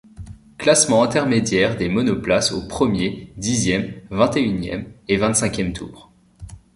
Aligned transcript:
Classements 0.57 1.03
intermédiaires 1.03 1.77
des 1.77 1.87
monoplaces 1.87 2.53
aux 2.53 2.65
premier, 2.67 3.31
dixième, 3.37 3.93
vingt-et-unième 4.09 4.91
et 5.07 5.17
vingt-cinquième 5.17 5.73
tours. 5.73 6.11